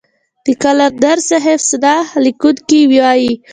د 0.45 0.47
قلندر 0.63 1.17
صاحب 1.29 1.59
سوانح 1.69 2.09
ليکونکي 2.25 2.81
وايي. 2.93 3.33